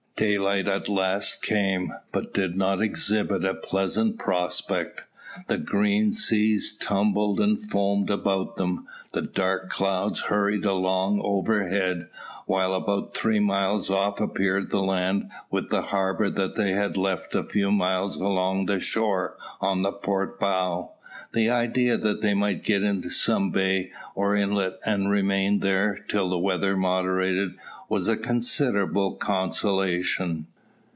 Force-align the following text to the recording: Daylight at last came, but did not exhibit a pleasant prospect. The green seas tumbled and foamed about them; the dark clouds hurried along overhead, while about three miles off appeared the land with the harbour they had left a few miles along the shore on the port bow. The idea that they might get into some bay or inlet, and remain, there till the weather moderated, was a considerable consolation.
Daylight 0.17 0.67
at 0.67 0.87
last 0.87 1.41
came, 1.41 1.93
but 2.11 2.31
did 2.31 2.55
not 2.55 2.79
exhibit 2.79 3.43
a 3.43 3.55
pleasant 3.55 4.19
prospect. 4.19 5.01
The 5.47 5.57
green 5.57 6.13
seas 6.13 6.77
tumbled 6.77 7.39
and 7.39 7.59
foamed 7.59 8.11
about 8.11 8.55
them; 8.57 8.85
the 9.13 9.23
dark 9.23 9.71
clouds 9.71 10.21
hurried 10.21 10.63
along 10.63 11.21
overhead, 11.23 12.07
while 12.45 12.75
about 12.75 13.15
three 13.15 13.39
miles 13.39 13.89
off 13.89 14.21
appeared 14.21 14.69
the 14.69 14.83
land 14.83 15.31
with 15.49 15.69
the 15.71 15.81
harbour 15.81 16.29
they 16.29 16.73
had 16.73 16.97
left 16.97 17.33
a 17.33 17.43
few 17.43 17.71
miles 17.71 18.15
along 18.15 18.67
the 18.67 18.79
shore 18.79 19.37
on 19.59 19.81
the 19.81 19.91
port 19.91 20.39
bow. 20.39 20.91
The 21.33 21.49
idea 21.49 21.95
that 21.97 22.21
they 22.21 22.33
might 22.33 22.63
get 22.63 22.83
into 22.83 23.09
some 23.09 23.51
bay 23.51 23.91
or 24.15 24.35
inlet, 24.35 24.73
and 24.85 25.09
remain, 25.09 25.59
there 25.61 25.97
till 26.09 26.29
the 26.29 26.37
weather 26.37 26.75
moderated, 26.75 27.53
was 27.87 28.07
a 28.09 28.17
considerable 28.17 29.13
consolation. 29.15 30.45